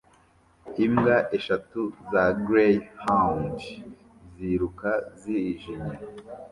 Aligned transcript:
Imbwa 0.85 1.15
eshatu 1.37 1.79
za 2.09 2.23
greyhound 2.45 3.57
ziruka 4.37 4.91
zijimye 5.19 5.95